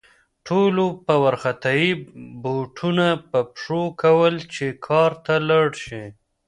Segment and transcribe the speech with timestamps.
[0.47, 1.91] ټولو په وارخطايي
[2.43, 6.03] بوټونه په پښو کول چې کار ته لاړ شي